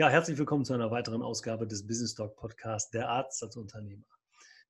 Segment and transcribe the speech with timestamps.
[0.00, 4.06] Ja, herzlich willkommen zu einer weiteren Ausgabe des Business Talk Podcast Der Arzt als Unternehmer.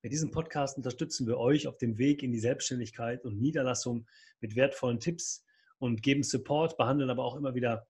[0.01, 4.05] Mit diesem Podcast unterstützen wir euch auf dem Weg in die Selbstständigkeit und Niederlassung
[4.41, 5.45] mit wertvollen Tipps
[5.77, 7.87] und geben Support, behandeln aber auch immer wieder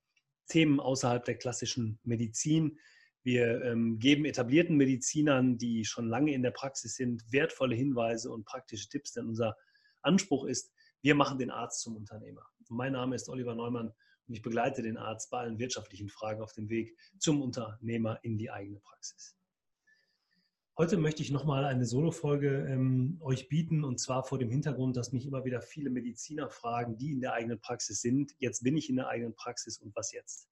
[0.49, 2.77] Themen außerhalb der klassischen Medizin.
[3.23, 8.45] Wir ähm, geben etablierten Medizinern, die schon lange in der Praxis sind, wertvolle Hinweise und
[8.45, 9.57] praktische Tipps, denn unser
[10.03, 12.45] Anspruch ist, wir machen den Arzt zum Unternehmer.
[12.69, 13.95] mein Name ist Oliver Neumann
[14.27, 18.37] und ich begleite den Arzt bei allen wirtschaftlichen Fragen auf dem Weg zum Unternehmer in
[18.37, 19.35] die eigene Praxis.
[20.77, 25.11] Heute möchte ich nochmal eine Solo-Folge ähm, euch bieten und zwar vor dem Hintergrund, dass
[25.11, 28.31] mich immer wieder viele Mediziner fragen, die in der eigenen Praxis sind.
[28.39, 30.47] Jetzt bin ich in der eigenen Praxis und was jetzt?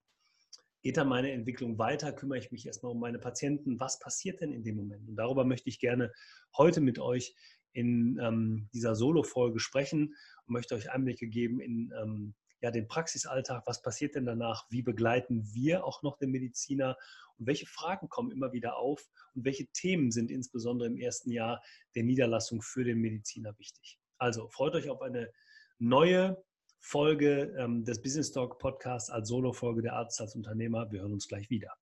[0.82, 2.12] Geht da meine Entwicklung weiter?
[2.12, 3.80] Kümmere ich mich erstmal um meine Patienten?
[3.80, 5.08] Was passiert denn in dem Moment?
[5.08, 6.12] Und darüber möchte ich gerne
[6.56, 7.34] heute mit euch
[7.72, 10.14] in ähm, dieser Solo-Folge sprechen
[10.46, 14.82] und möchte euch Einblicke geben in ähm, ja, den Praxisalltag, was passiert denn danach, wie
[14.82, 16.96] begleiten wir auch noch den Mediziner
[17.38, 21.62] und welche Fragen kommen immer wieder auf und welche Themen sind insbesondere im ersten Jahr
[21.94, 23.98] der Niederlassung für den Mediziner wichtig.
[24.18, 25.32] Also freut euch auf eine
[25.78, 26.42] neue
[26.80, 30.90] Folge ähm, des Business Talk Podcasts als Solo-Folge der Arzt als Unternehmer.
[30.90, 31.72] Wir hören uns gleich wieder.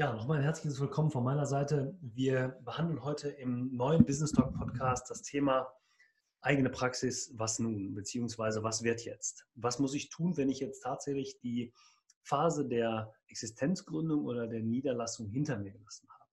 [0.00, 1.94] Ja, nochmal ein herzliches Willkommen von meiner Seite.
[2.00, 5.70] Wir behandeln heute im neuen Business Talk Podcast das Thema
[6.40, 9.44] eigene Praxis, was nun, beziehungsweise was wird jetzt?
[9.56, 11.74] Was muss ich tun, wenn ich jetzt tatsächlich die
[12.22, 16.30] Phase der Existenzgründung oder der Niederlassung hinter mir gelassen habe?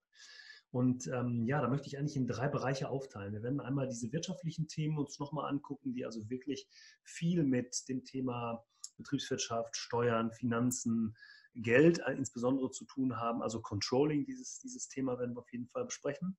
[0.72, 3.34] Und ähm, ja, da möchte ich eigentlich in drei Bereiche aufteilen.
[3.34, 6.70] Wir werden einmal diese wirtschaftlichen Themen uns nochmal angucken, die also wirklich
[7.04, 8.64] viel mit dem Thema
[8.96, 11.18] Betriebswirtschaft, Steuern, Finanzen,
[11.62, 13.42] Geld äh, insbesondere zu tun haben.
[13.42, 16.38] Also Controlling, dieses, dieses Thema werden wir auf jeden Fall besprechen.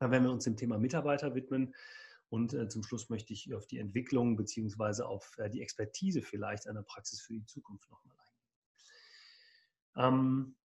[0.00, 1.74] Dann werden wir uns dem Thema Mitarbeiter widmen.
[2.28, 6.66] Und äh, zum Schluss möchte ich auf die Entwicklung beziehungsweise auf äh, die Expertise vielleicht
[6.66, 8.32] einer Praxis für die Zukunft nochmal eingehen.
[9.96, 10.56] Ähm,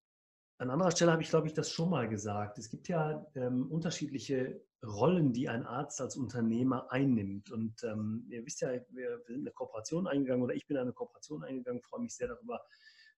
[0.60, 2.58] an anderer Stelle habe ich, glaube ich, das schon mal gesagt.
[2.58, 7.50] Es gibt ja ähm, unterschiedliche Rollen, die ein Arzt als Unternehmer einnimmt.
[7.50, 10.92] Und ähm, ihr wisst ja, wir, wir, sind eine Kooperation eingegangen oder ich bin eine
[10.92, 12.64] Kooperation eingegangen, freue mich sehr darüber,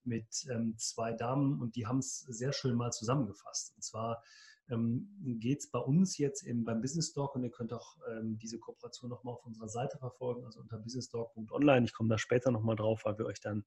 [0.04, 3.74] mit ähm, zwei Damen und die haben es sehr schön mal zusammengefasst.
[3.76, 4.22] Und zwar
[4.70, 5.08] ähm,
[5.40, 8.58] geht es bei uns jetzt im, beim Business Talk und ihr könnt auch ähm, diese
[8.58, 11.84] Kooperation nochmal auf unserer Seite verfolgen, also unter businesstalk.online.
[11.84, 13.64] Ich komme da später nochmal drauf, weil wir euch dann ein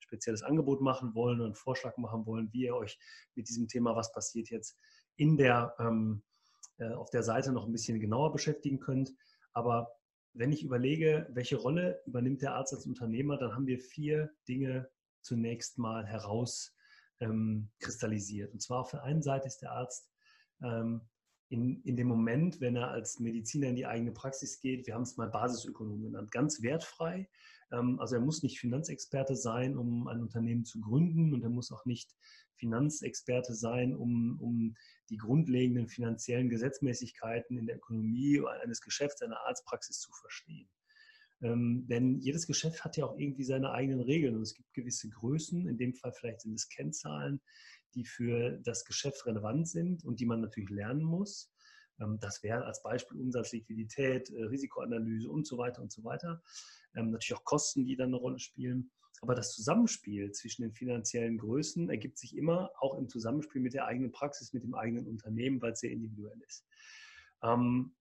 [0.00, 2.98] spezielles Angebot machen wollen und einen Vorschlag machen wollen, wie ihr euch
[3.34, 4.76] mit diesem Thema, was passiert jetzt
[5.16, 6.22] in der, ähm,
[6.78, 9.12] äh, auf der Seite noch ein bisschen genauer beschäftigen könnt.
[9.52, 9.90] Aber
[10.32, 14.88] wenn ich überlege, welche Rolle übernimmt der Arzt als Unternehmer, dann haben wir vier Dinge
[15.26, 18.48] zunächst mal herauskristallisiert.
[18.48, 20.10] Ähm, und zwar auf der einen Seite ist der Arzt
[20.62, 21.02] ähm,
[21.48, 25.02] in, in dem Moment, wenn er als Mediziner in die eigene Praxis geht, wir haben
[25.02, 27.28] es mal Basisökonom genannt, ganz wertfrei.
[27.72, 31.70] Ähm, also er muss nicht Finanzexperte sein, um ein Unternehmen zu gründen und er muss
[31.70, 32.14] auch nicht
[32.54, 34.74] Finanzexperte sein, um, um
[35.10, 40.68] die grundlegenden finanziellen Gesetzmäßigkeiten in der Ökonomie eines Geschäfts, einer Arztpraxis zu verstehen.
[41.42, 45.08] Ähm, denn jedes Geschäft hat ja auch irgendwie seine eigenen Regeln und es gibt gewisse
[45.10, 47.40] Größen, in dem Fall vielleicht sind es Kennzahlen,
[47.94, 51.52] die für das Geschäft relevant sind und die man natürlich lernen muss.
[52.00, 56.42] Ähm, das wäre als Beispiel Umsatz, Liquidität, äh, Risikoanalyse und so weiter und so weiter.
[56.94, 58.90] Ähm, natürlich auch Kosten, die dann eine Rolle spielen.
[59.22, 63.86] Aber das Zusammenspiel zwischen den finanziellen Größen ergibt sich immer auch im Zusammenspiel mit der
[63.86, 66.66] eigenen Praxis, mit dem eigenen Unternehmen, weil es sehr individuell ist.
[67.42, 67.94] Ähm,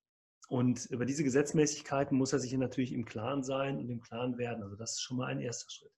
[0.47, 4.63] und über diese Gesetzmäßigkeiten muss er sich natürlich im Klaren sein und im Klaren werden.
[4.63, 5.93] Also das ist schon mal ein erster Schritt.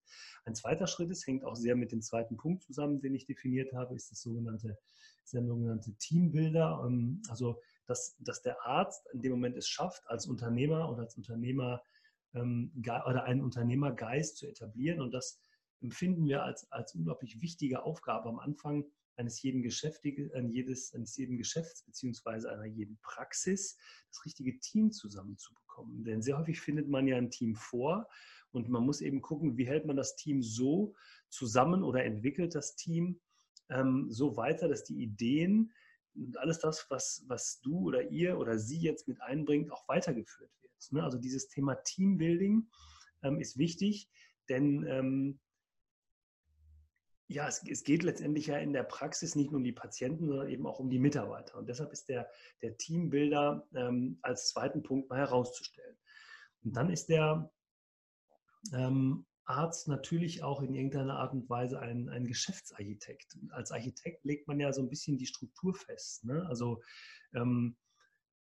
[0.45, 3.73] Ein zweiter Schritt ist, hängt auch sehr mit dem zweiten Punkt zusammen, den ich definiert
[3.73, 4.77] habe, ist das sogenannte,
[5.25, 6.83] sogenannte Teambuilder.
[6.85, 11.17] Ähm, also dass, dass der Arzt in dem Moment es schafft, als Unternehmer oder als
[11.17, 11.81] Unternehmer
[12.33, 15.01] ähm, oder einen Unternehmergeist zu etablieren.
[15.01, 15.41] Und das
[15.81, 18.85] empfinden wir als, als unglaublich wichtige Aufgabe am Anfang,
[19.17, 23.77] eines jeden, Geschäftige, jedes, eines jeden Geschäfts beziehungsweise einer jeden Praxis
[24.09, 26.03] das richtige Team zusammenzubekommen.
[26.03, 28.07] Denn sehr häufig findet man ja ein Team vor
[28.51, 30.95] und man muss eben gucken, wie hält man das Team so
[31.29, 33.19] zusammen oder entwickelt das Team
[33.69, 35.73] ähm, so weiter, dass die Ideen
[36.15, 40.51] und alles das, was, was du oder ihr oder sie jetzt mit einbringt, auch weitergeführt
[40.61, 40.91] wird.
[40.91, 41.03] Ne?
[41.03, 42.67] Also dieses Thema Teambuilding
[43.23, 44.09] ähm, ist wichtig,
[44.49, 45.39] denn ähm,
[47.27, 50.50] ja, es, es, geht letztendlich ja in der Praxis nicht nur um die Patienten, sondern
[50.50, 51.57] eben auch um die Mitarbeiter.
[51.57, 52.29] Und deshalb ist der,
[52.62, 55.97] der Teambuilder ähm, als zweiten Punkt mal herauszustellen.
[56.63, 57.51] Und dann ist der
[58.74, 63.38] ähm, Arzt natürlich auch in irgendeiner Art und Weise ein, ein Geschäftsarchitekt.
[63.50, 66.25] Als Architekt legt man ja so ein bisschen die Struktur fest.
[66.25, 66.45] Ne?
[66.47, 66.81] Also
[67.33, 67.77] ähm,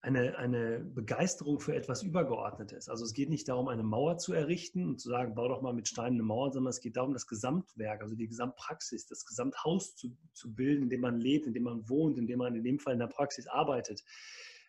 [0.04, 2.90] eine, eine Begeisterung für etwas Übergeordnetes.
[2.90, 5.74] Also es geht nicht darum, eine Mauer zu errichten und zu sagen, bau doch mal
[5.74, 9.96] mit Steinen eine Mauer, sondern es geht darum, das Gesamtwerk, also die Gesamtpraxis, das Gesamthaus
[9.96, 12.66] zu, zu bilden, in dem man lebt, in dem man wohnt, in dem man in
[12.66, 14.04] dem Fall in der Praxis arbeitet,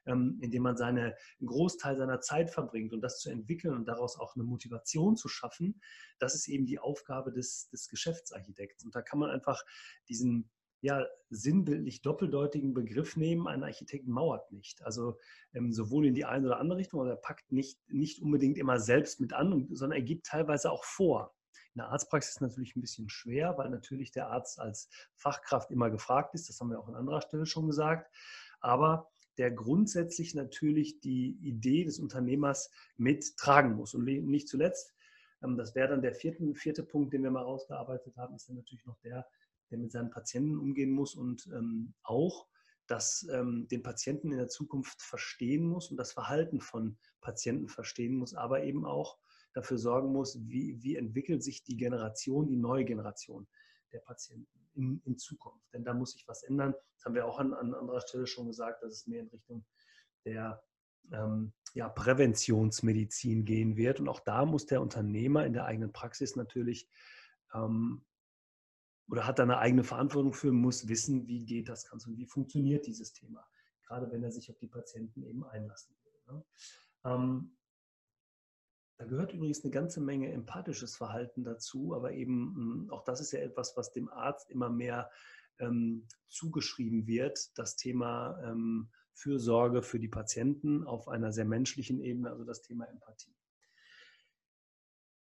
[0.06, 3.88] ähm, in dem man seine, einen Großteil seiner Zeit verbringt und das zu entwickeln und
[3.88, 5.80] daraus auch eine Motivation zu schaffen,
[6.20, 8.84] das ist eben die Aufgabe des, des Geschäftsarchitekts.
[8.84, 9.64] Und da kann man einfach
[10.08, 10.48] diesen,
[10.84, 14.84] ja, sinnbildlich doppeldeutigen Begriff nehmen, ein Architekt mauert nicht.
[14.84, 15.16] Also
[15.54, 18.78] ähm, sowohl in die eine oder andere Richtung, also er packt nicht, nicht unbedingt immer
[18.78, 21.34] selbst mit an, sondern er gibt teilweise auch vor.
[21.74, 25.88] In der Arztpraxis ist natürlich ein bisschen schwer, weil natürlich der Arzt als Fachkraft immer
[25.90, 26.50] gefragt ist.
[26.50, 28.14] Das haben wir auch an anderer Stelle schon gesagt.
[28.60, 29.08] Aber
[29.38, 33.94] der grundsätzlich natürlich die Idee des Unternehmers mittragen muss.
[33.94, 34.92] Und nicht zuletzt,
[35.42, 38.56] ähm, das wäre dann der vierte, vierte Punkt, den wir mal rausgearbeitet haben, ist dann
[38.56, 39.26] natürlich noch der,
[39.74, 42.46] der mit seinen Patienten umgehen muss und ähm, auch
[42.86, 48.14] das ähm, den Patienten in der Zukunft verstehen muss und das Verhalten von Patienten verstehen
[48.14, 49.18] muss, aber eben auch
[49.52, 53.48] dafür sorgen muss, wie, wie entwickelt sich die Generation, die neue Generation
[53.92, 55.72] der Patienten in, in Zukunft.
[55.72, 56.74] Denn da muss sich was ändern.
[56.96, 59.64] Das haben wir auch an, an anderer Stelle schon gesagt, dass es mehr in Richtung
[60.24, 60.62] der
[61.12, 64.00] ähm, ja, Präventionsmedizin gehen wird.
[64.00, 66.88] Und auch da muss der Unternehmer in der eigenen Praxis natürlich
[67.54, 68.04] ähm,
[69.08, 72.26] oder hat da eine eigene Verantwortung für, muss wissen, wie geht das Ganze und wie
[72.26, 73.46] funktioniert dieses Thema,
[73.86, 76.34] gerade wenn er sich auf die Patienten eben einlassen will.
[76.34, 76.44] Ne?
[77.04, 77.56] Ähm,
[78.96, 83.32] da gehört übrigens eine ganze Menge empathisches Verhalten dazu, aber eben hm, auch das ist
[83.32, 85.10] ja etwas, was dem Arzt immer mehr
[85.58, 92.30] ähm, zugeschrieben wird, das Thema ähm, Fürsorge für die Patienten auf einer sehr menschlichen Ebene,
[92.30, 93.34] also das Thema Empathie.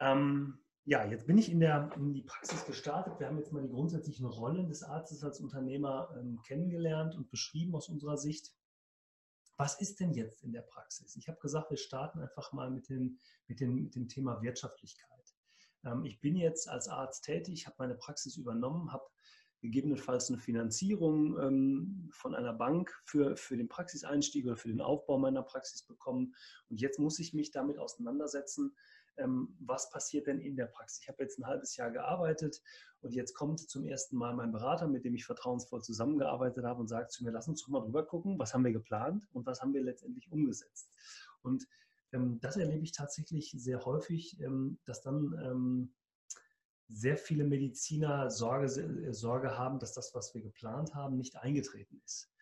[0.00, 0.58] Ähm,
[0.88, 3.20] ja, jetzt bin ich in, der, in die Praxis gestartet.
[3.20, 7.76] Wir haben jetzt mal die grundsätzlichen Rollen des Arztes als Unternehmer ähm, kennengelernt und beschrieben
[7.76, 8.54] aus unserer Sicht.
[9.58, 11.14] Was ist denn jetzt in der Praxis?
[11.16, 13.18] Ich habe gesagt, wir starten einfach mal mit, den,
[13.48, 15.34] mit, den, mit dem Thema Wirtschaftlichkeit.
[15.84, 19.04] Ähm, ich bin jetzt als Arzt tätig, habe meine Praxis übernommen, habe
[19.60, 25.18] gegebenenfalls eine Finanzierung ähm, von einer Bank für, für den Praxiseinstieg oder für den Aufbau
[25.18, 26.34] meiner Praxis bekommen.
[26.70, 28.74] Und jetzt muss ich mich damit auseinandersetzen,
[29.18, 31.00] ähm, was passiert denn in der Praxis.
[31.02, 32.62] Ich habe jetzt ein halbes Jahr gearbeitet
[33.00, 36.88] und jetzt kommt zum ersten Mal mein Berater, mit dem ich vertrauensvoll zusammengearbeitet habe und
[36.88, 39.60] sagt zu mir, lass uns doch mal drüber gucken, was haben wir geplant und was
[39.60, 40.90] haben wir letztendlich umgesetzt.
[41.42, 41.66] Und
[42.12, 45.94] ähm, das erlebe ich tatsächlich sehr häufig, ähm, dass dann ähm,
[46.88, 52.00] sehr viele Mediziner Sorge, äh, Sorge haben, dass das, was wir geplant haben, nicht eingetreten
[52.04, 52.32] ist.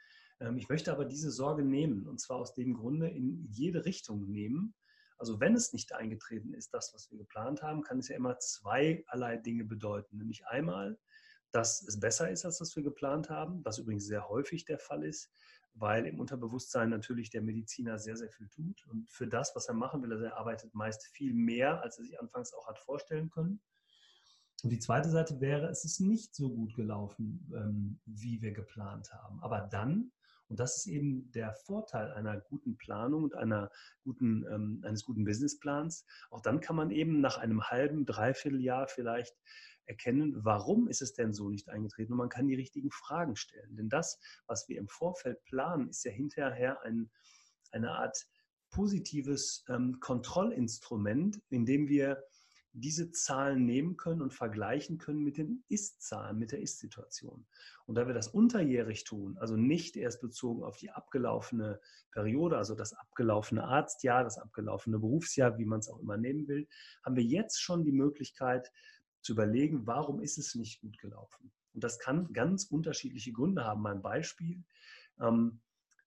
[0.41, 4.31] Ähm, ich möchte aber diese Sorge nehmen und zwar aus dem Grunde in jede Richtung
[4.31, 4.75] nehmen,
[5.19, 8.39] also wenn es nicht eingetreten ist, das, was wir geplant haben, kann es ja immer
[8.39, 10.19] zweierlei Dinge bedeuten.
[10.19, 10.99] Nämlich einmal,
[11.53, 15.05] dass es besser ist, als was wir geplant haben, was übrigens sehr häufig der Fall
[15.05, 15.31] ist,
[15.75, 18.87] weil im Unterbewusstsein natürlich der Mediziner sehr, sehr viel tut.
[18.89, 22.05] Und für das, was er machen will, also er arbeitet meist viel mehr, als er
[22.05, 23.61] sich anfangs auch hat vorstellen können.
[24.63, 29.13] Und die zweite Seite wäre, es ist nicht so gut gelaufen, ähm, wie wir geplant
[29.13, 29.41] haben.
[29.43, 30.13] Aber dann
[30.49, 33.71] und das ist eben der Vorteil einer guten Planung und einer
[34.03, 36.05] guten, ähm, eines guten Businessplans.
[36.31, 39.35] Auch dann kann man eben nach einem halben, dreiviertel Jahr vielleicht
[39.87, 43.77] erkennen, warum ist es denn so nicht eingetreten und man kann die richtigen Fragen stellen.
[43.77, 47.11] Denn das, was wir im Vorfeld planen, ist ja hinterher ein,
[47.71, 48.27] eine Art
[48.71, 52.23] positives ähm, Kontrollinstrument, in dem wir
[52.79, 57.47] diese Zahlen nehmen können und vergleichen können mit den Ist-Zahlen, mit der Ist-Situation.
[57.87, 61.81] Und da wir das unterjährig tun, also nicht erst bezogen auf die abgelaufene
[62.11, 66.69] Periode, also das abgelaufene Arztjahr, das abgelaufene Berufsjahr, wie man es auch immer nehmen will,
[67.03, 68.71] haben wir jetzt schon die Möglichkeit
[69.23, 71.53] zu überlegen, warum ist es nicht gut gelaufen.
[71.73, 73.83] Und das kann ganz unterschiedliche Gründe haben.
[73.83, 74.65] Mein Beispiel,
[75.21, 75.61] ähm,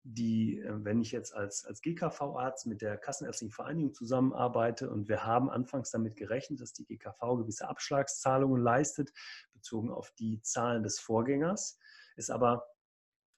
[0.03, 5.25] die, äh, wenn ich jetzt als, als GKV-Arzt mit der Kassenärztlichen Vereinigung zusammenarbeite und wir
[5.25, 9.11] haben anfangs damit gerechnet, dass die GKV gewisse Abschlagszahlungen leistet,
[9.53, 11.77] bezogen auf die Zahlen des Vorgängers,
[12.15, 12.65] es aber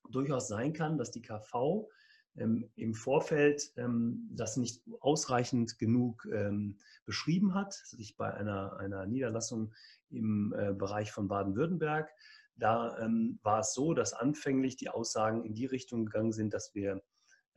[0.10, 1.90] durchaus sein kann, dass die KV
[2.38, 9.06] ähm, im Vorfeld ähm, das nicht ausreichend genug ähm, beschrieben hat, sich bei einer, einer
[9.06, 9.74] Niederlassung
[10.10, 12.10] im äh, Bereich von Baden-Württemberg
[12.56, 16.74] da ähm, war es so, dass anfänglich die Aussagen in die Richtung gegangen sind, dass
[16.76, 17.02] wir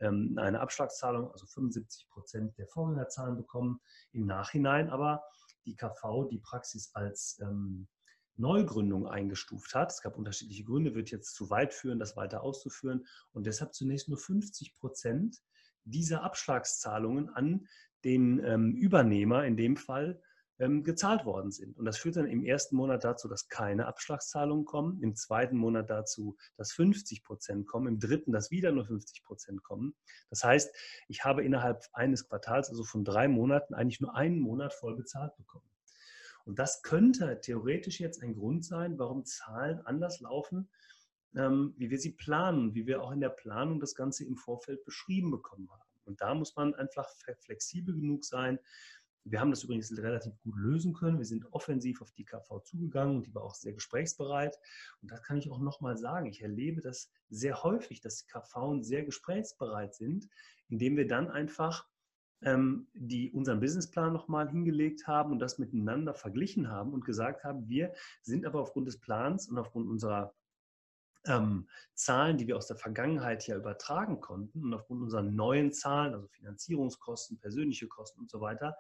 [0.01, 3.81] ähm, eine Abschlagszahlung, also 75 Prozent der Vorgängerzahlen bekommen,
[4.13, 5.23] im Nachhinein aber
[5.67, 7.89] die KV die Praxis als ähm,
[8.37, 9.93] Neugründung eingestuft hat.
[9.93, 14.09] Es gab unterschiedliche Gründe, wird jetzt zu weit führen, das weiter auszuführen und deshalb zunächst
[14.09, 15.41] nur 50 Prozent
[15.85, 17.67] dieser Abschlagszahlungen an
[18.05, 20.21] den ähm, Übernehmer in dem Fall
[20.59, 21.77] gezahlt worden sind.
[21.77, 25.91] Und das führt dann im ersten Monat dazu, dass keine Abschlagszahlungen kommen, im zweiten Monat
[25.91, 29.95] dazu, dass 50 Prozent kommen, im dritten, dass wieder nur 50 Prozent kommen.
[30.31, 30.75] Das heißt,
[31.09, 35.37] ich habe innerhalb eines Quartals, also von drei Monaten, eigentlich nur einen Monat voll bezahlt
[35.37, 35.69] bekommen.
[36.45, 40.69] Und das könnte theoretisch jetzt ein Grund sein, warum Zahlen anders laufen,
[41.35, 44.85] ähm, wie wir sie planen, wie wir auch in der Planung das Ganze im Vorfeld
[44.85, 45.83] beschrieben bekommen haben.
[46.05, 47.09] Und da muss man einfach
[47.41, 48.59] flexibel genug sein.
[49.25, 51.19] Wir haben das übrigens relativ gut lösen können.
[51.19, 54.59] Wir sind offensiv auf die KV zugegangen und die war auch sehr gesprächsbereit.
[55.01, 56.27] Und das kann ich auch nochmal sagen.
[56.27, 60.29] Ich erlebe das sehr häufig, dass die KV sehr gesprächsbereit sind,
[60.69, 61.89] indem wir dann einfach
[62.43, 67.69] ähm, die unseren Businessplan nochmal hingelegt haben und das miteinander verglichen haben und gesagt haben,
[67.69, 70.35] wir sind aber aufgrund des Plans und aufgrund unserer
[71.27, 76.15] ähm, Zahlen, die wir aus der Vergangenheit ja übertragen konnten und aufgrund unserer neuen Zahlen,
[76.15, 78.77] also Finanzierungskosten, persönliche Kosten und so weiter,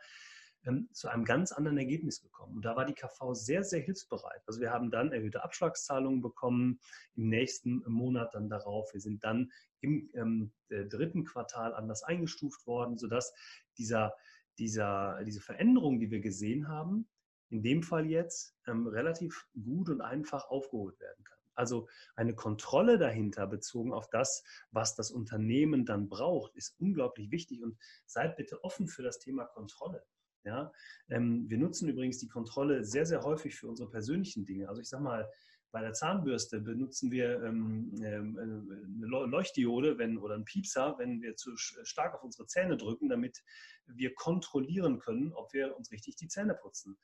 [0.66, 2.56] ähm, zu einem ganz anderen Ergebnis gekommen.
[2.56, 4.42] Und da war die KV sehr, sehr hilfsbereit.
[4.46, 6.80] Also wir haben dann erhöhte Abschlagszahlungen bekommen
[7.16, 8.92] im nächsten Monat dann darauf.
[8.94, 13.34] Wir sind dann im ähm, dritten Quartal anders eingestuft worden, sodass
[13.76, 14.14] dieser,
[14.58, 17.08] dieser, diese Veränderung, die wir gesehen haben,
[17.50, 21.38] in dem Fall jetzt ähm, relativ gut und einfach aufgeholt werden kann.
[21.54, 27.62] Also eine Kontrolle dahinter bezogen auf das, was das Unternehmen dann braucht, ist unglaublich wichtig
[27.62, 30.04] und seid bitte offen für das Thema Kontrolle.
[30.44, 30.73] Ja,
[31.08, 34.68] ähm, wir nutzen übrigens die Kontrolle sehr, sehr häufig für unsere persönlichen Dinge.
[34.68, 35.30] Also ich sage mal,
[35.75, 41.35] bei der Zahnbürste benutzen wir ähm, ähm, eine Leuchtdiode wenn, oder einen Piepser, wenn wir
[41.35, 43.43] zu stark auf unsere Zähne drücken, damit
[43.87, 46.97] wir kontrollieren können, ob wir uns richtig die Zähne putzen.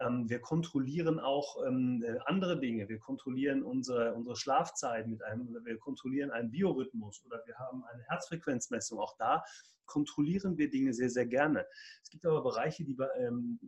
[0.00, 2.88] Ähm, wir kontrollieren auch ähm, äh, andere Dinge.
[2.88, 8.02] Wir kontrollieren unsere, unsere Schlafzeit mit einem, wir kontrollieren einen Biorhythmus oder wir haben eine
[8.08, 8.98] Herzfrequenzmessung.
[8.98, 9.44] Auch da
[9.86, 11.64] kontrollieren wir Dinge sehr, sehr gerne.
[12.02, 13.60] Es gibt aber Bereiche, die ähm,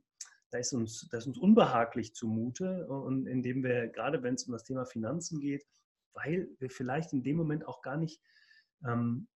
[0.50, 4.52] da ist, uns, da ist uns unbehaglich zumute und indem wir, gerade wenn es um
[4.52, 5.67] das Thema Finanzen geht,
[6.14, 8.21] weil wir vielleicht in dem Moment auch gar nicht
[8.87, 9.28] ähm,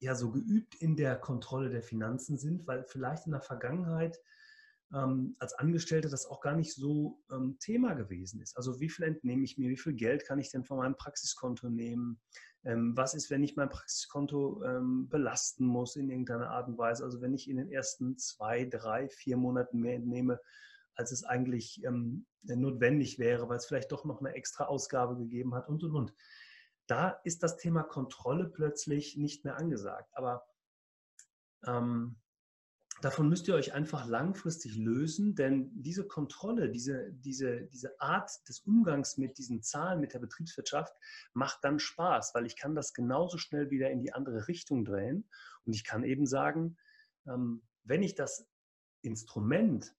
[0.00, 4.20] ja, so geübt in der Kontrolle der Finanzen sind, weil vielleicht in der Vergangenheit
[4.94, 8.56] ähm, als Angestellte das auch gar nicht so ähm, Thema gewesen ist.
[8.56, 11.68] Also wie viel entnehme ich mir, wie viel Geld kann ich denn von meinem Praxiskonto
[11.68, 12.20] nehmen?
[12.64, 17.02] Ähm, was ist, wenn ich mein Praxiskonto ähm, belasten muss in irgendeiner Art und Weise?
[17.04, 20.40] Also wenn ich in den ersten zwei, drei, vier Monaten mehr entnehme,
[20.94, 25.54] als es eigentlich ähm, notwendig wäre, weil es vielleicht doch noch eine extra Ausgabe gegeben
[25.54, 26.14] hat und, und, und.
[26.86, 30.10] Da ist das Thema Kontrolle plötzlich nicht mehr angesagt.
[30.12, 30.46] Aber
[31.66, 32.16] ähm,
[33.00, 38.60] davon müsst ihr euch einfach langfristig lösen, denn diese Kontrolle, diese, diese, diese Art des
[38.60, 40.94] Umgangs mit diesen Zahlen, mit der Betriebswirtschaft,
[41.32, 45.28] macht dann Spaß, weil ich kann das genauso schnell wieder in die andere Richtung drehen
[45.64, 46.76] und ich kann eben sagen,
[47.26, 48.46] ähm, wenn ich das
[49.02, 49.94] Instrument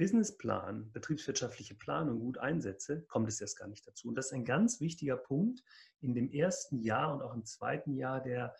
[0.00, 4.08] Businessplan, betriebswirtschaftliche Planung gut einsetze, kommt es erst gar nicht dazu.
[4.08, 5.62] Und das ist ein ganz wichtiger Punkt
[6.00, 8.54] in dem ersten Jahr und auch im zweiten Jahr der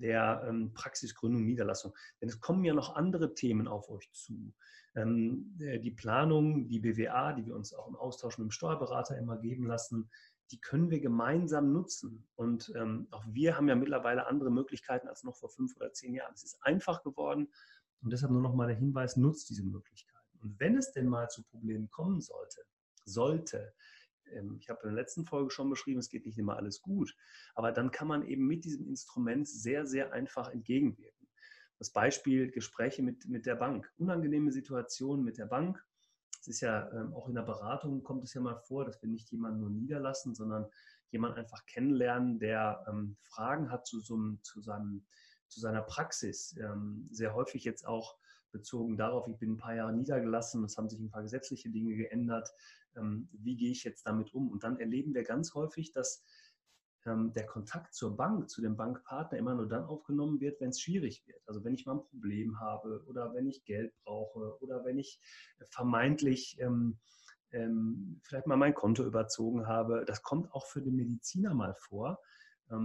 [0.00, 1.94] der ähm, Praxisgründung, Niederlassung.
[2.20, 4.52] Denn es kommen ja noch andere Themen auf euch zu.
[4.94, 9.16] Ähm, äh, die Planung, die BWA, die wir uns auch im Austausch mit dem Steuerberater
[9.16, 10.10] immer geben lassen,
[10.50, 12.26] die können wir gemeinsam nutzen.
[12.34, 16.14] Und ähm, auch wir haben ja mittlerweile andere Möglichkeiten als noch vor fünf oder zehn
[16.14, 16.34] Jahren.
[16.34, 17.48] Es ist einfach geworden
[18.02, 20.38] und deshalb nur noch mal der Hinweis, nutzt diese Möglichkeiten.
[20.40, 22.62] Und wenn es denn mal zu Problemen kommen sollte,
[23.04, 23.74] sollte,
[24.58, 27.14] ich habe in der letzten Folge schon beschrieben, es geht nicht immer alles gut,
[27.54, 31.28] aber dann kann man eben mit diesem Instrument sehr, sehr einfach entgegenwirken.
[31.78, 33.90] Das Beispiel Gespräche mit, mit der Bank.
[33.96, 35.82] Unangenehme Situationen mit der Bank.
[36.40, 39.08] Es ist ja ähm, auch in der Beratung kommt es ja mal vor, dass wir
[39.08, 40.66] nicht jemanden nur niederlassen, sondern
[41.10, 45.06] jemanden einfach kennenlernen, der ähm, Fragen hat zu, so einem, zu, seinem,
[45.48, 46.54] zu seiner Praxis.
[46.58, 48.16] Ähm, sehr häufig jetzt auch
[48.52, 51.94] bezogen darauf, ich bin ein paar Jahre niedergelassen, es haben sich ein paar gesetzliche Dinge
[51.94, 52.50] geändert,
[52.96, 54.50] ähm, wie gehe ich jetzt damit um?
[54.50, 56.24] Und dann erleben wir ganz häufig, dass
[57.06, 60.80] ähm, der Kontakt zur Bank, zu dem Bankpartner immer nur dann aufgenommen wird, wenn es
[60.80, 61.42] schwierig wird.
[61.46, 65.18] Also wenn ich mal ein Problem habe oder wenn ich Geld brauche oder wenn ich
[65.70, 66.98] vermeintlich ähm,
[68.22, 70.04] vielleicht mal mein Konto überzogen habe.
[70.06, 72.20] Das kommt auch für den Mediziner mal vor.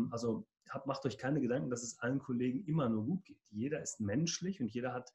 [0.09, 0.47] also
[0.85, 3.37] macht euch keine Gedanken, dass es allen Kollegen immer nur gut geht.
[3.51, 5.13] Jeder ist menschlich und jeder hat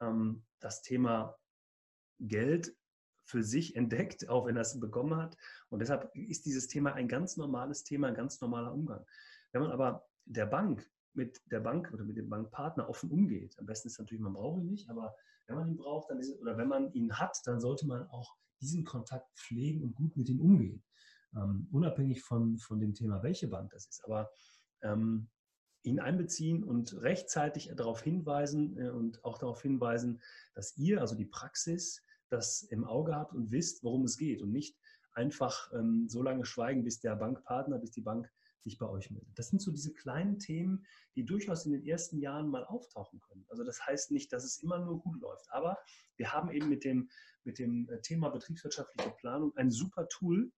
[0.00, 1.38] ähm, das Thema
[2.18, 2.76] Geld
[3.32, 5.38] für sich entdeckt, auch wenn er es bekommen hat.
[5.70, 9.04] Und deshalb ist dieses Thema ein ganz normales Thema, ein ganz normaler Umgang.
[9.52, 13.64] Wenn man aber der Bank mit der Bank oder mit dem Bankpartner offen umgeht, am
[13.64, 16.58] besten ist natürlich, man braucht ihn nicht, aber wenn man ihn braucht, dann ist, oder
[16.58, 20.40] wenn man ihn hat, dann sollte man auch diesen Kontakt pflegen und gut mit ihm
[20.40, 20.84] umgehen.
[21.34, 24.04] Ähm, unabhängig von, von dem Thema, welche Bank das ist.
[24.04, 24.30] Aber
[24.82, 25.30] ähm,
[25.82, 30.20] ihn einbeziehen und rechtzeitig darauf hinweisen äh, und auch darauf hinweisen,
[30.54, 34.52] dass ihr, also die Praxis, das im Auge habt und wisst, worum es geht und
[34.52, 34.76] nicht
[35.14, 38.30] einfach ähm, so lange schweigen, bis der Bankpartner, bis die Bank
[38.62, 39.38] sich bei euch meldet.
[39.38, 40.86] Das sind so diese kleinen Themen,
[41.16, 43.44] die durchaus in den ersten Jahren mal auftauchen können.
[43.48, 45.78] Also das heißt nicht, dass es immer nur gut läuft, aber
[46.16, 47.10] wir haben eben mit dem,
[47.44, 50.52] mit dem äh, Thema betriebswirtschaftliche Planung ein super Tool,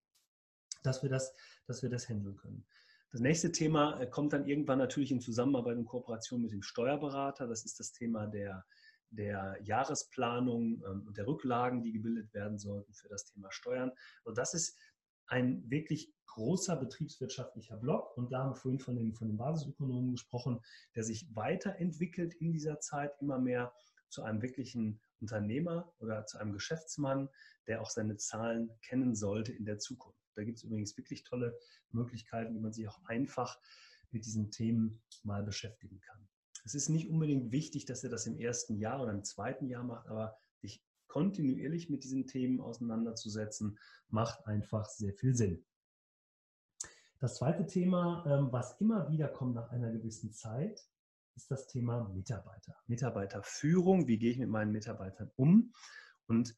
[0.83, 1.33] dass wir das,
[1.67, 2.67] dass wir das handeln können.
[3.11, 7.47] Das nächste Thema äh, kommt dann irgendwann natürlich in Zusammenarbeit und Kooperation mit dem Steuerberater.
[7.47, 8.65] Das ist das Thema der,
[9.11, 13.93] der Jahresplanung ähm, und der Rücklagen, die gebildet werden sollten für das Thema Steuern.
[14.25, 14.79] Also das ist
[15.27, 18.17] ein wirklich großer betriebswirtschaftlicher Block.
[18.17, 20.61] Und da haben wir vorhin von dem, von dem Basisökonomen gesprochen,
[20.95, 23.73] der sich weiterentwickelt in dieser Zeit, immer mehr
[24.09, 27.29] zu einem wirklichen Unternehmer oder zu einem Geschäftsmann,
[27.67, 30.19] der auch seine Zahlen kennen sollte in der Zukunft.
[30.35, 31.57] Da gibt es übrigens wirklich tolle
[31.91, 33.59] Möglichkeiten, wie man sich auch einfach
[34.11, 36.29] mit diesen Themen mal beschäftigen kann.
[36.65, 39.85] Es ist nicht unbedingt wichtig, dass er das im ersten Jahr oder im zweiten Jahr
[39.85, 43.79] macht, aber sich kontinuierlich mit diesen Themen auseinanderzusetzen,
[44.09, 45.65] macht einfach sehr viel Sinn.
[47.21, 50.89] Das zweite Thema, ähm, was immer wieder kommt nach einer gewissen Zeit,
[51.37, 52.77] ist das Thema Mitarbeiter.
[52.87, 55.73] Mitarbeiterführung, wie gehe ich mit meinen Mitarbeitern um?
[56.27, 56.57] Und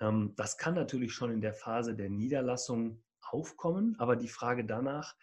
[0.00, 5.16] ähm, das kann natürlich schon in der Phase der Niederlassung aufkommen, aber die Frage danach,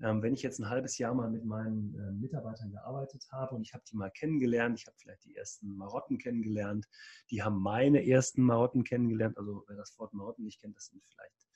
[0.00, 3.62] ähm, wenn ich jetzt ein halbes Jahr mal mit meinen äh, Mitarbeitern gearbeitet habe und
[3.62, 6.86] ich habe die mal kennengelernt, ich habe vielleicht die ersten Marotten kennengelernt,
[7.30, 11.02] die haben meine ersten Marotten kennengelernt, also wer das Wort Marotten nicht kennt, das sind
[11.04, 11.48] vielleicht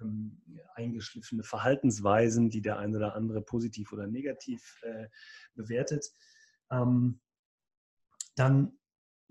[0.00, 0.42] ähm,
[0.74, 5.08] eingeschliffene Verhaltensweisen, die der eine oder andere positiv oder negativ äh,
[5.54, 6.12] bewertet,
[6.70, 7.20] ähm,
[8.34, 8.78] dann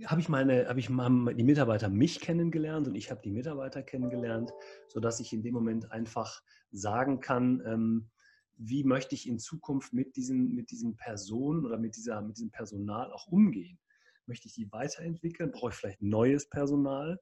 [0.03, 4.51] habe ich meine, habe ich die Mitarbeiter mich kennengelernt und ich habe die Mitarbeiter kennengelernt,
[4.87, 6.41] sodass ich in dem Moment einfach
[6.71, 8.09] sagen kann, ähm,
[8.57, 12.51] wie möchte ich in Zukunft mit diesen, mit diesen Personen oder mit, dieser, mit diesem
[12.51, 13.79] Personal auch umgehen?
[14.25, 15.51] Möchte ich die weiterentwickeln?
[15.51, 17.19] Brauche ich vielleicht neues Personal?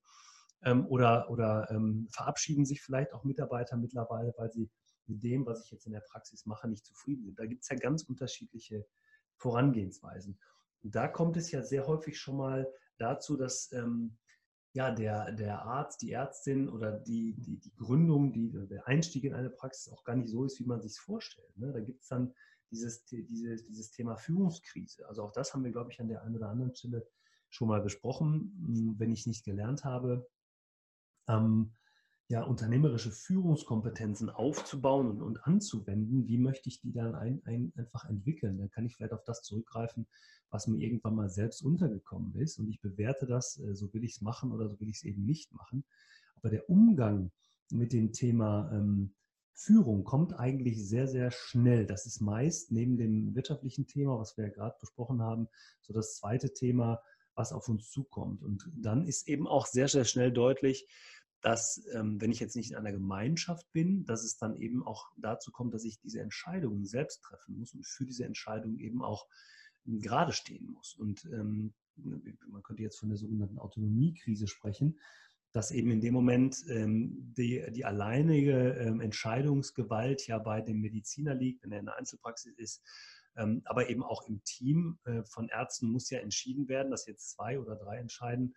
[0.64, 4.70] Ähm, oder oder ähm, verabschieden sich vielleicht auch Mitarbeiter mittlerweile, weil sie
[5.08, 7.38] mit dem, was ich jetzt in der Praxis mache, nicht zufrieden sind?
[7.38, 8.86] Da gibt es ja ganz unterschiedliche
[9.36, 10.40] Vorangehensweisen.
[10.84, 14.18] Und da kommt es ja sehr häufig schon mal dazu, dass ähm,
[14.74, 19.36] ja, der, der Arzt, die Ärztin oder die, die, die Gründung, die, der Einstieg in
[19.36, 21.56] eine Praxis auch gar nicht so ist, wie man sich vorstellt.
[21.58, 21.72] Ne?
[21.72, 22.34] Da gibt es dann
[22.72, 25.08] dieses, dieses, dieses Thema Führungskrise.
[25.08, 27.08] Also auch das haben wir, glaube ich, an der einen oder anderen Stelle
[27.50, 30.28] schon mal besprochen, hm, wenn ich es nicht gelernt habe.
[31.28, 31.76] Ähm,
[32.34, 38.10] ja, unternehmerische Führungskompetenzen aufzubauen und, und, anzuwenden, wie möchte ich die dann ein, ein, einfach
[38.10, 38.58] entwickeln?
[38.58, 40.08] Dann kann ich vielleicht auf das zurückgreifen,
[40.50, 44.14] was mir irgendwann mal selbst untergekommen ist und ich bewerte das, äh, so will ich
[44.14, 45.86] es machen oder so will ich es eben nicht machen.
[46.38, 47.32] Aber der Umgang
[47.70, 49.14] mit dem Thema ähm,
[49.54, 51.86] Führung kommt eigentlich sehr, sehr schnell.
[51.86, 55.50] Das ist meist neben dem wirtschaftlichen Thema, was wir ja gerade besprochen haben,
[55.82, 57.00] so das zweite Thema,
[57.36, 58.42] was auf uns zukommt.
[58.42, 60.88] Und dann ist eben auch sehr, sehr schnell deutlich,
[61.44, 65.12] dass, ähm, wenn ich jetzt nicht in einer Gemeinschaft bin, dass es dann eben auch
[65.18, 69.28] dazu kommt, dass ich diese Entscheidungen selbst treffen muss und für diese Entscheidung eben auch
[69.86, 70.96] ähm, gerade stehen muss.
[70.96, 74.98] Und ähm, man könnte jetzt von der sogenannten Autonomiekrise sprechen,
[75.52, 81.36] dass eben in dem Moment ähm, die, die alleinige ähm, Entscheidungsgewalt ja bei dem Mediziner
[81.36, 82.82] liegt, wenn er in der Einzelpraxis ist,
[83.36, 87.32] ähm, aber eben auch im Team äh, von Ärzten muss ja entschieden werden, dass jetzt
[87.32, 88.56] zwei oder drei entscheiden,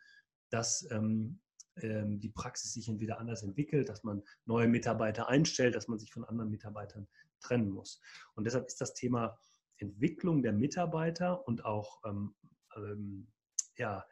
[0.50, 1.40] dass ähm,
[1.82, 6.12] ähm, die Praxis sich entweder anders entwickelt, dass man neue Mitarbeiter einstellt, dass man sich
[6.12, 7.06] von anderen Mitarbeitern
[7.40, 8.00] trennen muss.
[8.34, 9.38] Und deshalb ist das Thema
[9.78, 12.34] Entwicklung der Mitarbeiter und auch ähm,
[12.76, 13.28] ähm,
[13.76, 14.04] ja,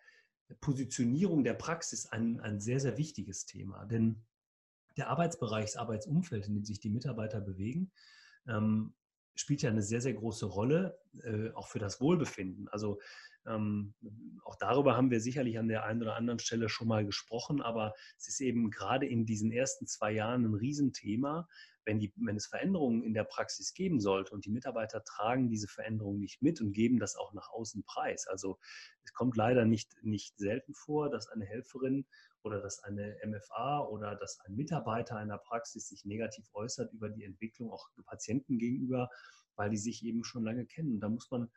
[0.60, 3.86] Positionierung der Praxis ein, ein sehr, sehr wichtiges Thema.
[3.86, 4.22] Denn
[4.96, 7.90] der Arbeitsbereich, das Arbeitsumfeld, in dem sich die Mitarbeiter bewegen,
[8.46, 8.94] ähm,
[9.34, 12.68] spielt ja eine sehr, sehr große Rolle, äh, auch für das Wohlbefinden.
[12.68, 13.00] Also
[13.46, 13.94] ähm,
[14.44, 17.94] auch darüber haben wir sicherlich an der einen oder anderen Stelle schon mal gesprochen, aber
[18.16, 21.48] es ist eben gerade in diesen ersten zwei Jahren ein Riesenthema,
[21.84, 25.68] wenn, die, wenn es Veränderungen in der Praxis geben sollte und die Mitarbeiter tragen diese
[25.68, 28.26] Veränderungen nicht mit und geben das auch nach außen preis.
[28.26, 28.58] Also
[29.04, 32.06] es kommt leider nicht, nicht selten vor, dass eine Helferin
[32.44, 37.24] oder dass eine MFA oder dass ein Mitarbeiter einer Praxis sich negativ äußert über die
[37.24, 39.08] Entwicklung auch Patienten gegenüber,
[39.56, 41.00] weil die sich eben schon lange kennen.
[41.00, 41.50] Da muss man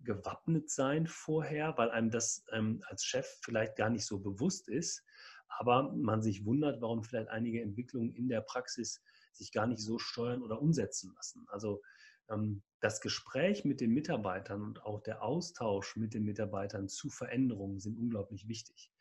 [0.00, 5.04] gewappnet sein vorher, weil einem das ähm, als Chef vielleicht gar nicht so bewusst ist,
[5.48, 9.98] aber man sich wundert, warum vielleicht einige Entwicklungen in der Praxis sich gar nicht so
[9.98, 11.44] steuern oder umsetzen lassen.
[11.48, 11.82] Also
[12.30, 17.80] ähm, das Gespräch mit den Mitarbeitern und auch der Austausch mit den Mitarbeitern zu Veränderungen
[17.80, 18.91] sind unglaublich wichtig.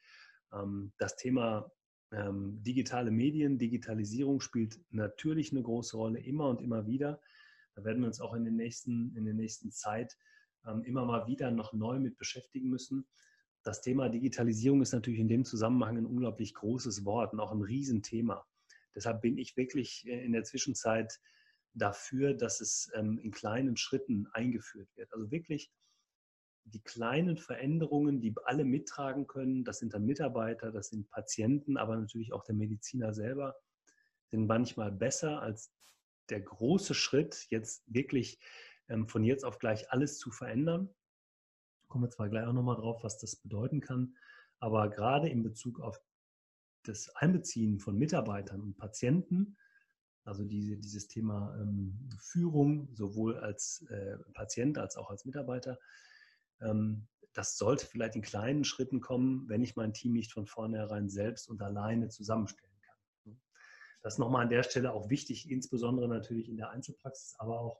[0.54, 1.72] Ähm, das Thema
[2.12, 7.22] ähm, digitale Medien, Digitalisierung spielt natürlich eine große Rolle, immer und immer wieder.
[7.76, 10.18] Da werden wir uns auch in, den nächsten, in der nächsten Zeit
[10.66, 13.08] ähm, immer mal wieder noch neu mit beschäftigen müssen.
[13.64, 17.62] das Thema Digitalisierung ist natürlich in dem Zusammenhang ein unglaublich großes Wort und auch ein
[17.62, 18.46] Riesenthema.
[18.96, 21.20] Deshalb bin ich wirklich äh, in der Zwischenzeit
[21.74, 25.14] dafür, dass es in kleinen Schritten eingeführt wird.
[25.14, 25.72] Also wirklich
[26.66, 31.98] die kleinen Veränderungen, die alle mittragen können, das sind dann Mitarbeiter, das sind Patienten, aber
[31.98, 33.56] natürlich auch der Mediziner selber,
[34.28, 35.72] sind manchmal besser als
[36.30, 38.40] der große Schritt, jetzt wirklich
[38.88, 40.90] ähm, von jetzt auf gleich alles zu verändern.
[41.88, 44.16] Kommen wir zwar gleich auch nochmal drauf, was das bedeuten kann,
[44.60, 46.02] aber gerade in Bezug auf
[46.84, 49.58] das Einbeziehen von Mitarbeitern und Patienten,
[50.24, 55.80] also diese, dieses Thema ähm, Führung, sowohl als äh, Patient als auch als Mitarbeiter,
[57.34, 61.50] das sollte vielleicht in kleinen Schritten kommen, wenn ich mein Team nicht von vornherein selbst
[61.50, 63.40] und alleine zusammenstellen kann.
[64.02, 67.80] Das ist nochmal an der Stelle auch wichtig, insbesondere natürlich in der Einzelpraxis, aber auch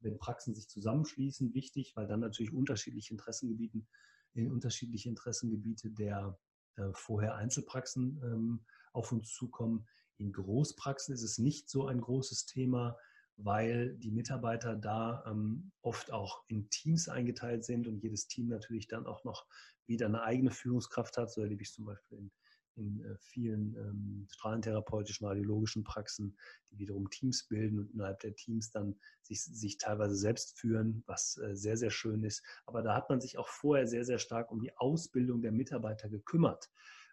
[0.00, 3.88] wenn Praxen sich zusammenschließen, wichtig, weil dann natürlich unterschiedliche Interessengebieten,
[4.34, 6.38] in unterschiedliche Interessengebiete der
[6.76, 9.86] äh, vorher Einzelpraxen ähm, auf uns zukommen.
[10.18, 12.96] In Großpraxen ist es nicht so ein großes Thema,
[13.36, 18.88] weil die Mitarbeiter da ähm, oft auch in Teams eingeteilt sind und jedes Team natürlich
[18.88, 19.46] dann auch noch
[19.86, 21.30] wieder eine eigene Führungskraft hat.
[21.30, 22.30] So erlebe ich zum Beispiel in
[22.76, 26.36] in äh, vielen ähm, strahlentherapeutischen, radiologischen Praxen,
[26.70, 31.36] die wiederum Teams bilden und innerhalb der Teams dann sich, sich teilweise selbst führen, was
[31.38, 32.42] äh, sehr, sehr schön ist.
[32.66, 36.08] Aber da hat man sich auch vorher sehr, sehr stark um die Ausbildung der Mitarbeiter
[36.08, 36.70] gekümmert.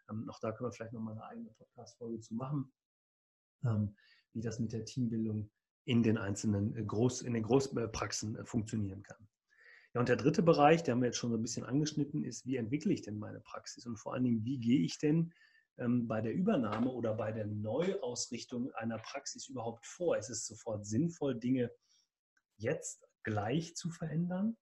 [0.10, 2.72] Ähm, auch da können wir vielleicht nochmal eine eigene Podcast-Folge zu machen,
[3.66, 3.96] ähm,
[4.34, 5.52] wie das mit der Teambildung
[5.90, 9.28] in den einzelnen äh, Groß, in den Großpraxen äh, funktionieren kann.
[9.96, 12.46] Ja, und der dritte Bereich, der haben wir jetzt schon so ein bisschen angeschnitten, ist,
[12.46, 15.34] wie entwickle ich denn meine Praxis und vor allen Dingen, wie gehe ich denn
[15.80, 20.16] ähm, bei der Übernahme oder bei der Neuausrichtung einer Praxis überhaupt vor?
[20.16, 21.72] Ist es sofort sinnvoll, Dinge
[22.58, 24.58] jetzt gleich zu verändern?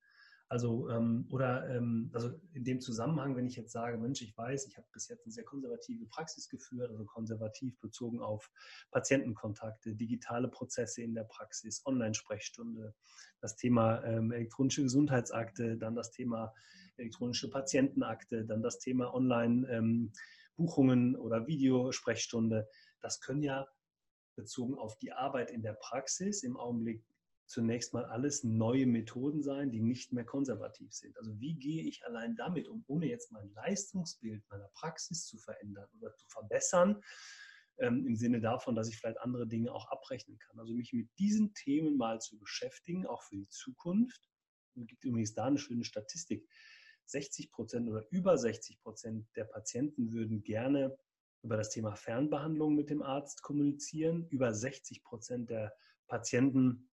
[0.50, 4.66] Also, ähm, oder ähm, also in dem Zusammenhang, wenn ich jetzt sage, Mensch, ich weiß,
[4.68, 8.50] ich habe bis jetzt eine sehr konservative Praxis geführt, also konservativ bezogen auf
[8.92, 12.96] Patientenkontakte, digitale Prozesse in der Praxis, Online-Sprechstunde,
[13.42, 16.54] das Thema ähm, elektronische Gesundheitsakte, dann das Thema
[16.96, 20.14] elektronische Patientenakte, dann das Thema Online- ähm,
[20.58, 22.68] oder Videosprechstunde,
[23.02, 23.68] das können ja
[24.36, 27.04] bezogen auf die Arbeit in der Praxis im Augenblick
[27.48, 31.18] zunächst mal alles neue Methoden sein, die nicht mehr konservativ sind.
[31.18, 35.88] Also wie gehe ich allein damit um, ohne jetzt mein Leistungsbild meiner Praxis zu verändern
[36.00, 37.02] oder zu verbessern,
[37.80, 40.60] ähm, im Sinne davon, dass ich vielleicht andere Dinge auch abrechnen kann.
[40.60, 44.30] Also mich mit diesen Themen mal zu beschäftigen, auch für die Zukunft.
[44.76, 46.48] Es gibt übrigens da eine schöne Statistik.
[47.06, 50.98] 60 Prozent oder über 60 Prozent der Patienten würden gerne
[51.44, 54.28] über das Thema Fernbehandlung mit dem Arzt kommunizieren.
[54.30, 55.74] Über 60 Prozent der
[56.08, 56.90] Patienten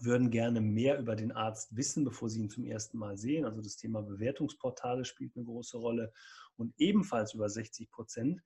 [0.00, 3.44] würden gerne mehr über den Arzt wissen, bevor sie ihn zum ersten Mal sehen.
[3.44, 6.12] Also das Thema Bewertungsportale spielt eine große Rolle.
[6.56, 8.42] Und ebenfalls über 60 Prozent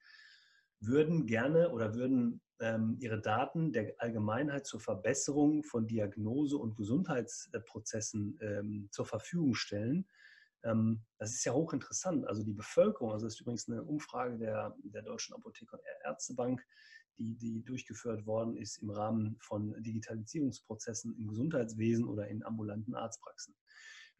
[0.80, 8.38] würden gerne oder würden ähm, ihre Daten der Allgemeinheit zur Verbesserung von Diagnose und Gesundheitsprozessen
[8.40, 10.06] ähm, zur Verfügung stellen.
[10.64, 12.26] Ähm, das ist ja hochinteressant.
[12.26, 16.64] Also die Bevölkerung, also das ist übrigens eine Umfrage der, der Deutschen Apotheker- und Ärztebank,
[17.18, 23.54] die, die durchgeführt worden ist im Rahmen von Digitalisierungsprozessen im Gesundheitswesen oder in ambulanten Arztpraxen.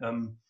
[0.01, 0.41] Ähm,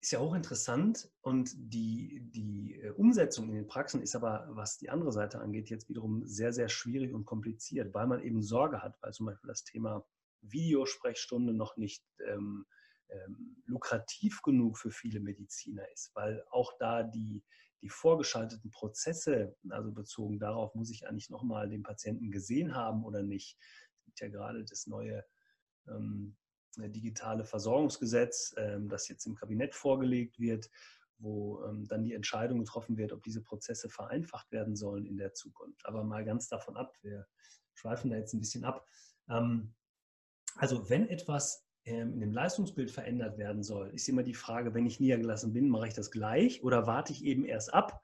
[0.00, 4.90] ist ja hochinteressant und die, die äh, Umsetzung in den Praxen ist aber, was die
[4.90, 9.00] andere Seite angeht, jetzt wiederum sehr, sehr schwierig und kompliziert, weil man eben Sorge hat,
[9.00, 10.04] weil zum Beispiel das Thema
[10.40, 12.66] Videosprechstunde noch nicht ähm,
[13.10, 17.44] ähm, lukrativ genug für viele Mediziner ist, weil auch da die,
[17.82, 23.22] die vorgeschalteten Prozesse, also bezogen darauf, muss ich eigentlich nochmal den Patienten gesehen haben oder
[23.22, 23.58] nicht.
[23.96, 25.24] Es gibt ja gerade das neue
[25.88, 26.36] ähm,
[26.78, 30.70] digitale Versorgungsgesetz, ähm, das jetzt im Kabinett vorgelegt wird,
[31.18, 35.34] wo ähm, dann die Entscheidung getroffen wird, ob diese Prozesse vereinfacht werden sollen in der
[35.34, 35.84] Zukunft.
[35.84, 37.26] Aber mal ganz davon ab, wir
[37.74, 38.86] schweifen da jetzt ein bisschen ab.
[39.28, 39.74] Ähm,
[40.56, 45.00] also wenn etwas in dem Leistungsbild verändert werden soll, ist immer die Frage, wenn ich
[45.00, 48.02] niedergelassen bin, mache ich das gleich oder warte ich eben erst ab,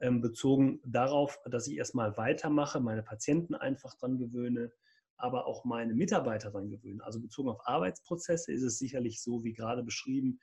[0.00, 4.72] ähm, bezogen darauf, dass ich erstmal weitermache, meine Patienten einfach dran gewöhne,
[5.16, 7.04] aber auch meine Mitarbeiter dran gewöhne.
[7.04, 10.40] Also bezogen auf Arbeitsprozesse ist es sicherlich so, wie gerade beschrieben,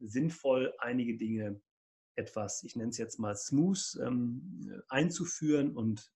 [0.00, 1.60] sinnvoll, einige Dinge
[2.16, 6.12] etwas, ich nenne es jetzt mal smooth, ähm, einzuführen und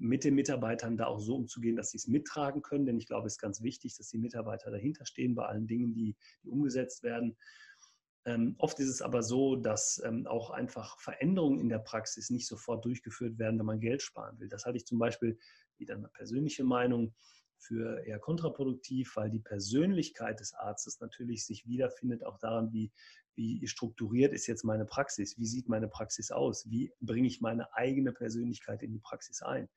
[0.00, 2.86] mit den Mitarbeitern da auch so umzugehen, dass sie es mittragen können.
[2.86, 5.92] Denn ich glaube, es ist ganz wichtig, dass die Mitarbeiter dahinter stehen bei allen Dingen,
[5.92, 7.36] die, die umgesetzt werden.
[8.24, 12.46] Ähm, oft ist es aber so, dass ähm, auch einfach Veränderungen in der Praxis nicht
[12.46, 14.48] sofort durchgeführt werden, wenn man Geld sparen will.
[14.48, 15.38] Das halte ich zum Beispiel,
[15.76, 17.14] wieder eine persönliche Meinung,
[17.60, 22.90] für eher kontraproduktiv, weil die Persönlichkeit des Arztes natürlich sich wiederfindet, auch daran, wie,
[23.40, 27.72] wie strukturiert ist jetzt meine Praxis, wie sieht meine Praxis aus, wie bringe ich meine
[27.74, 29.68] eigene Persönlichkeit in die Praxis ein.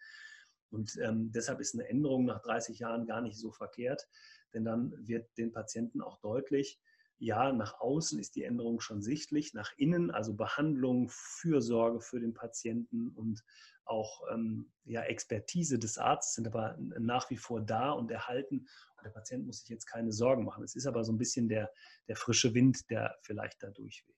[0.69, 4.09] Und ähm, deshalb ist eine Änderung nach 30 Jahren gar nicht so verkehrt,
[4.53, 6.81] denn dann wird den Patienten auch deutlich,
[7.19, 12.33] ja, nach außen ist die Änderung schon sichtlich, nach innen, also Behandlung, Fürsorge für den
[12.33, 13.43] Patienten und
[13.85, 18.59] auch ähm, ja, Expertise des Arztes sind aber nach wie vor da und erhalten.
[18.97, 20.63] Und der Patient muss sich jetzt keine Sorgen machen.
[20.63, 21.71] Es ist aber so ein bisschen der,
[22.07, 24.15] der frische Wind, der vielleicht da durchweht.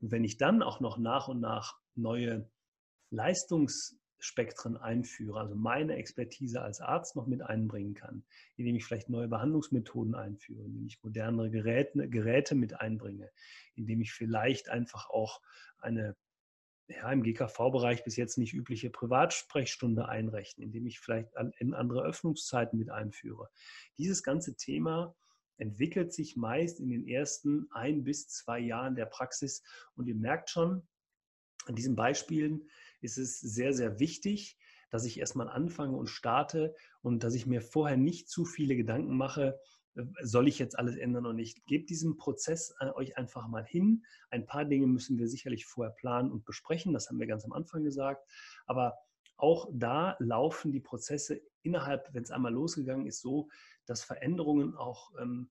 [0.00, 2.50] Und wenn ich dann auch noch nach und nach neue
[3.10, 8.24] Leistungs- Spektren einführe, also meine Expertise als Arzt noch mit einbringen kann,
[8.56, 13.30] indem ich vielleicht neue Behandlungsmethoden einführe, indem ich modernere Geräte, Geräte mit einbringe,
[13.74, 15.40] indem ich vielleicht einfach auch
[15.78, 16.16] eine
[16.88, 21.28] ja, im GKV-Bereich bis jetzt nicht übliche Privatsprechstunde einrechne, indem ich vielleicht
[21.58, 23.50] in andere Öffnungszeiten mit einführe.
[23.98, 25.14] Dieses ganze Thema
[25.58, 29.62] entwickelt sich meist in den ersten ein bis zwei Jahren der Praxis
[29.96, 30.88] und ihr merkt schon
[31.66, 34.58] an diesen Beispielen, ist es sehr, sehr wichtig,
[34.90, 39.16] dass ich erstmal anfange und starte und dass ich mir vorher nicht zu viele Gedanken
[39.16, 39.58] mache,
[39.94, 41.64] äh, soll ich jetzt alles ändern oder nicht.
[41.66, 44.04] Gebt diesen Prozess äh, euch einfach mal hin.
[44.30, 47.52] Ein paar Dinge müssen wir sicherlich vorher planen und besprechen, das haben wir ganz am
[47.52, 48.26] Anfang gesagt.
[48.66, 48.96] Aber
[49.36, 53.48] auch da laufen die Prozesse innerhalb, wenn es einmal losgegangen ist, so,
[53.86, 55.50] dass Veränderungen auch ähm,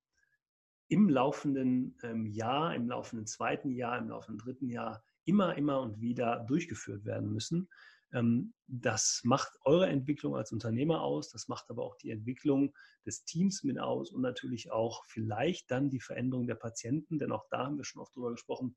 [0.89, 5.99] im laufenden ähm, Jahr, im laufenden zweiten Jahr, im laufenden dritten Jahr immer, immer und
[5.99, 7.69] wieder durchgeführt werden müssen.
[8.13, 12.73] Ähm, das macht eure Entwicklung als Unternehmer aus, das macht aber auch die Entwicklung
[13.05, 17.45] des Teams mit aus und natürlich auch vielleicht dann die Veränderung der Patienten, denn auch
[17.49, 18.75] da haben wir schon oft drüber gesprochen.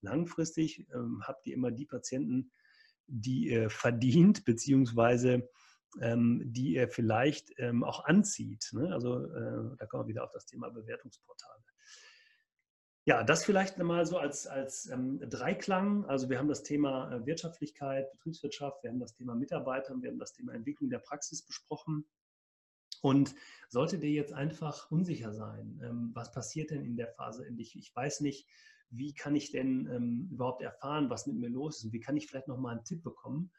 [0.00, 2.50] Langfristig ähm, habt ihr immer die Patienten,
[3.06, 5.48] die ihr verdient, beziehungsweise
[6.00, 7.52] ähm, die ihr vielleicht
[7.82, 8.70] auch anzieht.
[8.72, 8.92] Ne?
[8.92, 11.62] Also äh, da kommen wir wieder auf das Thema Bewertungsportale.
[13.06, 16.06] Ja, das vielleicht mal so als, als ähm, Dreiklang.
[16.06, 20.18] Also wir haben das Thema äh, Wirtschaftlichkeit, Betriebswirtschaft, wir haben das Thema Mitarbeiter, wir haben
[20.18, 22.06] das Thema Entwicklung der Praxis besprochen.
[23.02, 23.34] Und
[23.68, 27.46] sollte dir jetzt einfach unsicher sein, ähm, was passiert denn in der Phase?
[27.58, 28.48] Ich, ich weiß nicht,
[28.88, 32.16] wie kann ich denn ähm, überhaupt erfahren, was mit mir los ist und wie kann
[32.16, 33.50] ich vielleicht nochmal einen Tipp bekommen?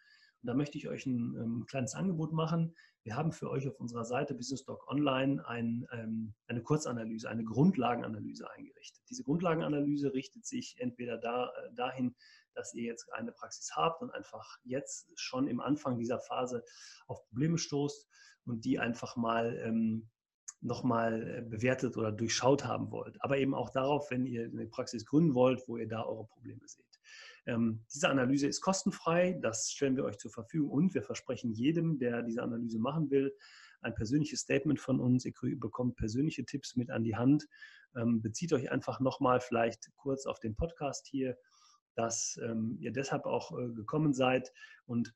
[0.46, 2.76] Und da möchte ich euch ein ähm, kleines Angebot machen.
[3.02, 7.44] Wir haben für euch auf unserer Seite Business Doc Online ein, ähm, eine Kurzanalyse, eine
[7.44, 9.02] Grundlagenanalyse eingerichtet.
[9.10, 12.14] Diese Grundlagenanalyse richtet sich entweder da, äh, dahin,
[12.54, 16.64] dass ihr jetzt eine Praxis habt und einfach jetzt schon im Anfang dieser Phase
[17.08, 18.08] auf Probleme stoßt
[18.46, 20.12] und die einfach mal ähm,
[20.62, 23.20] nochmal äh, bewertet oder durchschaut haben wollt.
[23.24, 26.68] Aber eben auch darauf, wenn ihr eine Praxis gründen wollt, wo ihr da eure Probleme
[26.68, 26.85] seht.
[27.46, 32.00] Ähm, diese Analyse ist kostenfrei, das stellen wir euch zur Verfügung und wir versprechen jedem,
[32.00, 33.36] der diese Analyse machen will,
[33.82, 35.26] ein persönliches Statement von uns.
[35.26, 37.48] Ihr bekommt persönliche Tipps mit an die Hand.
[37.96, 41.38] Ähm, bezieht euch einfach nochmal vielleicht kurz auf den Podcast hier,
[41.94, 44.52] dass ähm, ihr deshalb auch äh, gekommen seid
[44.86, 45.14] und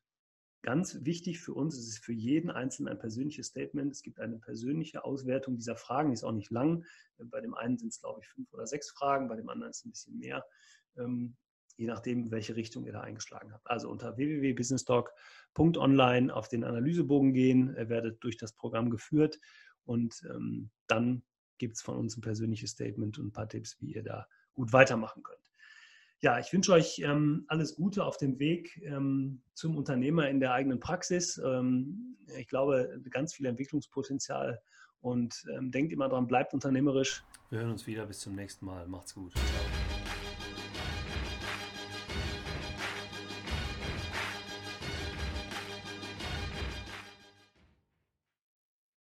[0.62, 3.92] Ganz wichtig für uns ist es für jeden Einzelnen ein persönliches Statement.
[3.92, 6.84] Es gibt eine persönliche Auswertung dieser Fragen, die ist auch nicht lang.
[7.16, 9.78] Bei dem einen sind es, glaube ich, fünf oder sechs Fragen, bei dem anderen ist
[9.78, 10.44] es ein bisschen mehr.
[11.80, 13.70] Je nachdem, welche Richtung ihr da eingeschlagen habt.
[13.70, 19.40] Also unter www.businesstalk.online auf den Analysebogen gehen, ihr werdet durch das Programm geführt
[19.86, 21.22] und ähm, dann
[21.56, 24.74] gibt es von uns ein persönliches Statement und ein paar Tipps, wie ihr da gut
[24.74, 25.50] weitermachen könnt.
[26.20, 30.52] Ja, ich wünsche euch ähm, alles Gute auf dem Weg ähm, zum Unternehmer in der
[30.52, 31.40] eigenen Praxis.
[31.42, 34.60] Ähm, ich glaube, ganz viel Entwicklungspotenzial
[35.00, 37.24] und ähm, denkt immer dran, bleibt unternehmerisch.
[37.48, 38.04] Wir hören uns wieder.
[38.04, 38.86] Bis zum nächsten Mal.
[38.86, 39.32] Macht's gut.
[39.32, 39.79] Ciao.